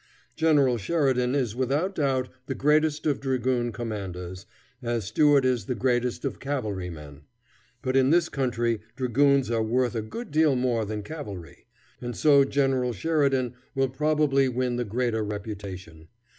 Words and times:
General 0.35 0.79
Sheridan 0.79 1.35
is 1.35 1.55
without 1.55 1.93
doubt 1.93 2.29
the 2.47 2.55
greatest 2.55 3.05
of 3.05 3.19
dragoon 3.19 3.71
commanders, 3.71 4.47
as 4.81 5.05
Stuart 5.05 5.45
is 5.45 5.67
the 5.67 5.75
greatest 5.75 6.25
of 6.25 6.39
cavalry 6.39 6.89
men; 6.89 7.21
but 7.83 7.95
in 7.95 8.09
this 8.09 8.27
country 8.27 8.79
dragoons 8.95 9.51
are 9.51 9.61
worth 9.61 9.93
a 9.93 10.01
good 10.01 10.31
deal 10.31 10.55
more 10.55 10.85
than 10.85 11.03
cavalry, 11.03 11.67
and 12.01 12.15
so 12.17 12.43
General 12.43 12.93
Sheridan 12.93 13.53
will 13.75 13.89
probably 13.89 14.49
win 14.49 14.75
the 14.77 14.85
greater 14.85 15.23
reputation. 15.23 16.07